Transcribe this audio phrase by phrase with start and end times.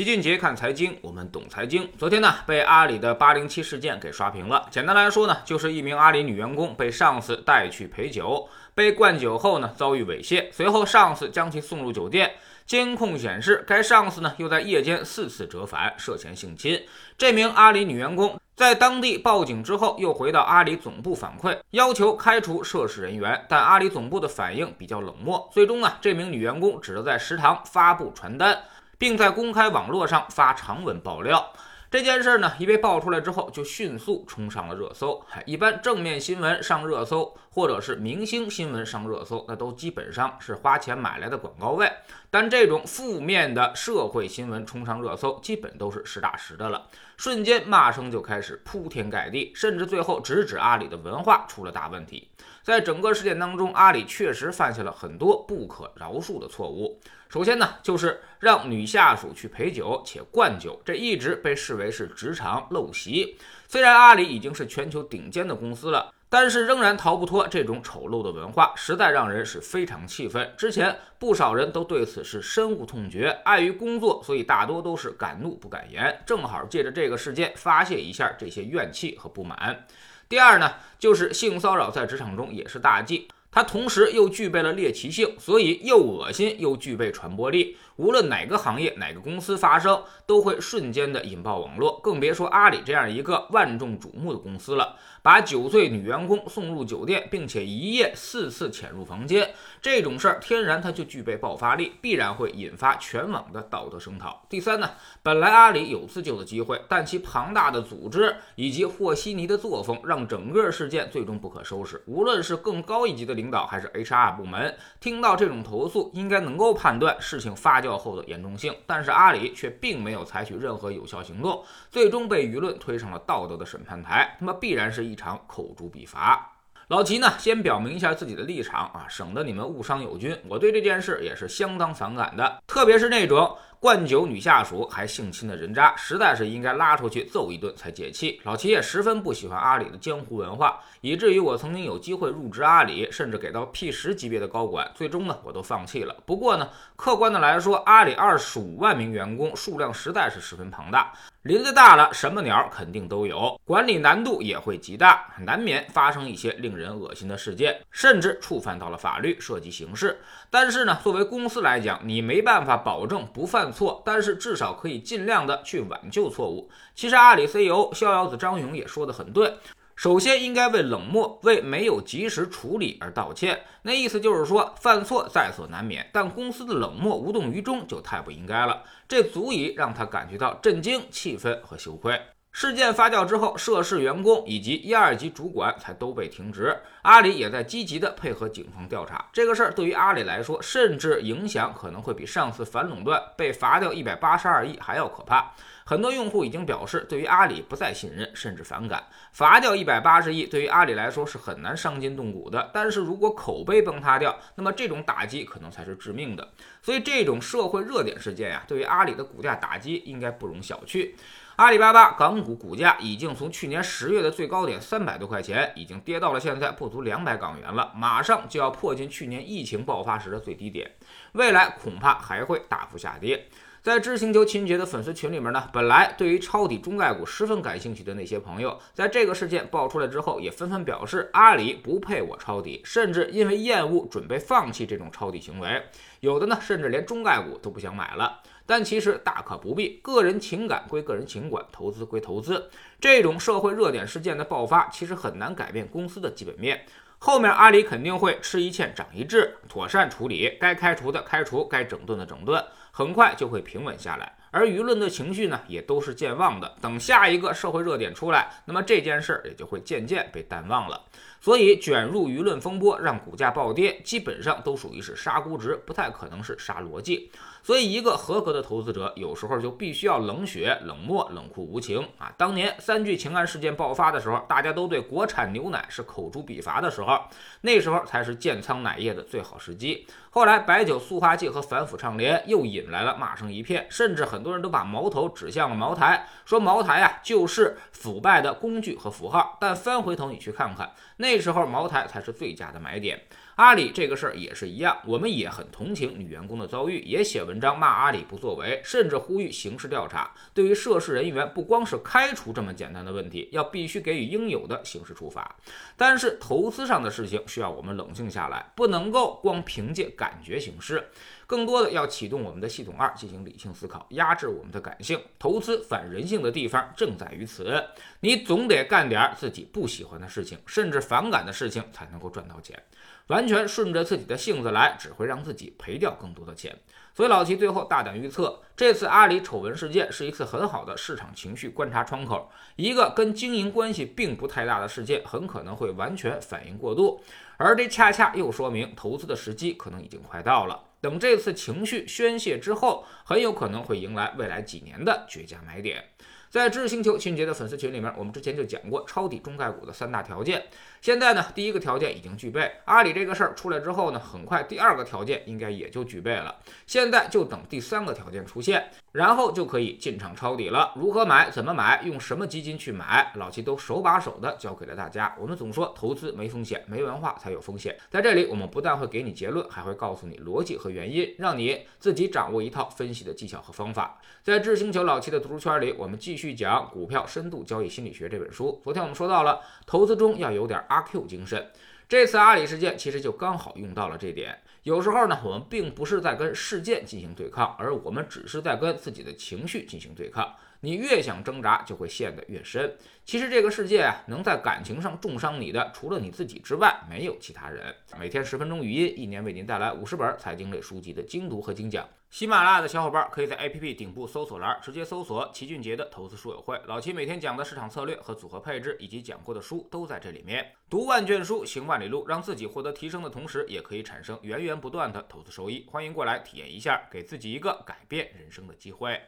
[0.00, 1.86] 齐俊杰看财经，我们懂财经。
[1.98, 4.66] 昨天呢，被阿里的八零七事件给刷屏了。
[4.70, 12.32] 简单来说呢，就是一名阿里女员工被上司带去陪酒，被灌酒后呢，遭遇猥亵，随后上司将其送入酒店。
[12.64, 16.82] 监控显示，该上司呢又在夜间四次折返，涉嫌性侵。
[17.18, 25.46] 这名阿里女员工在当地报警之后，又回到阿里总部反馈，要求开除涉事人员，但阿里总部的反应比较冷漠。
[25.52, 28.58] 最终呢，这名女员工只能在食堂发布传单。
[29.00, 31.54] 并在公开网络上发长文爆料
[31.90, 35.24] 这件事呢，一被爆出来之后，就迅速冲上了热搜。
[35.44, 41.90] 一般正面新闻上热搜，或者是明星新闻上热搜，那都基本上是花钱买来的广告位。
[42.30, 46.86] 但这种负面的社会新闻冲上热搜，基本都是实打实的了。
[47.20, 52.26] 瞬间骂声就开始铺天盖地，甚至最后直指阿里的文化出了大问题。
[52.62, 56.98] 在整个事件当中，阿里确实犯下了很多不可饶恕的错误。
[57.28, 63.36] 首先呢，就是让女下属去陪酒且灌酒，这一直被视为是职场陋习。
[63.70, 70.52] 虽然阿里已经是全球顶尖的公司了，但是仍然逃不脱这种丑陋的文化，实在让人是非常气愤。
[70.56, 79.86] 之前不少人都对此是深恶痛绝，碍于工作，所以大多都是敢怒不敢言，正好借着这个事件发泄一下这些怨气和不满。
[80.28, 83.28] 第二呢，就是性骚扰在职场中也是大忌。
[83.52, 87.76] 它同时又具备了猎奇性，所以又恶心又具备传播力。
[88.00, 94.96] 无论哪个行业、哪个公司发生，都会瞬间的引爆网络，更别说阿里这样一个万众瞩目的公司了。
[95.22, 99.50] 把九岁女员工送入酒店，并且一夜四次潜入房间，
[99.82, 104.46] 这种事儿天然它就具备爆发力，必然会引发全网的道德声讨。
[104.48, 112.02] 第三呢，本来阿里有自救的机会，但其庞大的组织以及和稀泥的作风，让整个事件最终不可收拾。
[112.06, 117.89] 无论是更高一级的领导，还是 HR 部门，听到这种投诉，应该能够判断事情发酵。
[117.96, 126.52] 后的严重性，但是阿里却并没有采取任何有效行动，最终被舆论推上了道德的审判台，那么必然是一场口诛笔伐。
[126.88, 130.36] 老齐呢，先表明一下自己的立场啊，省得你们误伤友军。
[130.48, 133.56] 我对这件事也是相当反感的，特别是那种。
[133.80, 138.38] 灌酒女下属还性侵的人渣，实在是应该拉出去揍一顿才解气。
[138.44, 146.14] 老齐也十分不喜欢阿里的江湖文化，以至于我曾经有机会入职阿里，甚至给到 P 十级别的高管，最终呢我都放弃了。
[146.26, 151.14] 不过呢，客观的来说，阿里二十五万名员工数量实在是十分庞大，
[151.44, 160.20] 林子大了，什么鸟肯定都有，管理难度也会极大，难免发生一些令人恶心的事件，甚至触犯到了法律，涉及刑事。
[160.50, 163.72] 但是呢，作为公司来讲，你没办法保证不犯。
[163.72, 166.70] 错，但是至少可以尽量的去挽救错误。
[166.94, 169.54] 其实阿里 CEO 逍遥子张勇也说的很对，
[170.00, 173.60] 首先应该为冷漠、为没有及时处理而道歉。
[173.82, 182.18] 那意思就是说，犯错在所难免，但公司的冷漠无动于衷就太不应该了，这足以让他感觉到震惊、气愤和羞愧。
[182.50, 186.74] 事件发酵之后，涉事员工以及一二级主管才都被停职。
[187.02, 189.26] 阿里也在积极的配合警方调查。
[189.34, 195.52] 这个事儿对于阿里来说，甚至影响可能会比上次反垄断被罚掉一百八十二亿还要可怕。
[195.90, 199.02] 很多用户已经表示，对于阿里不再信任，甚至反感。
[199.32, 202.70] 罚掉一百八十亿，对于阿里来说是很难伤筋动骨的。
[202.72, 206.48] 但是如果口碑崩塌掉，那么这种打击可能才是致命的。
[206.80, 211.10] 所以这种社会热点事件呀，对于阿里的股价打击应该不容小觑。
[211.56, 220.88] 阿里巴巴港股股价已经从去年十月的最高点三百多块钱，已经跌到了现在不足两百港元了，马上就要迫近去年疫情爆发时的最低点，
[221.32, 223.48] 未来恐怕还会大幅下跌。
[223.82, 235.82] 在知行球秦杰的粉丝群里面呢，本来对于抄底中概股十分感兴趣的那些朋友，在这个事件爆出来之后，也纷纷表示阿里不配我抄底，甚至因为厌恶准备放弃这种抄底行为，
[236.20, 238.40] 有的呢甚至连中概股都不想买了。
[238.66, 242.68] 但其实大可不必，个人情感归个人情感，投资归投资。
[243.00, 246.84] 这种社会热点事件的爆发，其实很难改变公司的基本面。
[247.22, 254.38] 后面阿里肯定会吃一堑长一智，妥善处理，该开除的开除，该整顿的整顿，很快就会平稳下来。
[254.50, 256.74] 而舆论的情绪呢，也都是健忘的。
[256.80, 261.04] 等下一个社会热点出来，那么这件事儿也就会渐渐被淡忘了。
[261.42, 267.30] 所以卷入舆论风波，让股价暴跌，基本上都属于是杀估值，不太可能是杀逻辑。
[267.62, 272.32] 所以，一个合格的投资者，有时候就必须要冷血、冷漠、冷酷无情啊！
[272.36, 277.20] 当年三聚氰胺事件爆发的时候，大家都对国产牛奶是口诛笔伐的时候，
[277.62, 280.06] 那时候才是建仓奶业的最好时机。
[280.30, 289.58] 后来，白酒塑化剂和反腐倡廉又引来了骂声一片，甚至很很多人都把矛头指向了茅台，说茅台啊就是腐败的工具和符号。
[289.60, 293.20] 但翻回头你去看看，那时候茅台才是最佳的买点。
[293.56, 300.30] 阿里这个事儿也是一样，我们也很同情女员工的遭遇，也写文章骂阿里不作为，甚至呼吁刑事调查。
[300.54, 305.56] 对于涉事人员，不光是开除这么简单的问题，要必须给予应有的刑事处罚。
[305.98, 311.10] 但是投资上的事情需要我们冷静下来，不能够光凭借感觉行事。
[311.50, 315.20] 更多的要启动我们的系统二进行理性思考，压制我们的感性。
[315.36, 317.86] 投资反人性的地方正在于此，
[318.20, 322.80] 你总得干点自己不喜欢的事情，甚至反感的事情，才能够赚到钱。
[323.26, 326.72] 完全顺着自己的性子来，只会让自己赔掉更多的钱。
[327.12, 332.48] 所以老齐最后大胆预测，这次阿里丑闻事件是一次很好的市场情绪观察窗口。
[332.76, 337.20] 一个跟经营关系并不太大的事件，很可能会完全反应过度，
[337.56, 340.84] 而这恰恰又说明投资的时机可能已经快到了。
[341.00, 346.04] 等这次情绪宣泄之后，很有可能会迎来未来几年的绝佳买点。
[346.50, 350.64] 在知识星球秦杰的粉丝群里面，我们之前就讲过抄底中概股的三大条件。
[351.00, 356.54] 现在呢，第一个条件已经具备，阿里这个事儿出来之后呢，很快第二个条件应该也就具备了。
[356.86, 360.92] 现在就等第三个条件出现，然后就可以进场抄底了。
[360.94, 361.50] 如何买？
[361.50, 362.02] 怎么买？
[362.04, 363.32] 用什么基金去买？
[363.36, 365.34] 老齐都手把手的教给了大家。
[365.40, 367.96] 我们总说投资没风险，没文化才有风险。
[368.10, 374.20] 在这里，我们不但会给你结论，还会告诉你逻辑和原因，让你自己掌握一套分析的技巧和方法。
[374.42, 378.78] 在智星球老齐的读书圈里，我们继续讲《股票深度交易心理学》这本书。
[378.84, 381.70] 昨天我们说到了，投资中要有点阿 Q 精神。
[382.08, 384.58] 这次阿里事件其实就刚好用到了这点。
[384.82, 390.54] 有时候呢，我们并不是在跟事件进行对抗，而我们只是在跟自己的情绪进行对抗。
[390.82, 392.96] 你越想挣扎，就会陷得越深。
[393.26, 397.94] 其实这个世界啊，能在感情上重伤你的，除了你自己之外，没有其他人。
[398.18, 402.08] 每天十分钟语音，一年为您带来五十本财经类书籍的精读和精讲。
[402.30, 406.80] 喜马拉雅的小伙伴可以在 APP 顶部搜索栏直接搜索齐俊杰的投资书友会。
[406.86, 410.66] 老齐每天讲的市场策略和组合配置，以及讲过的书都在这里面。
[410.88, 415.84] 读万卷书，行万里路，让自己获得提升的同时，也可以产生源源不断的投资收益。
[415.90, 419.20] 欢迎过来体验一下，给自己一个改变人生的机会。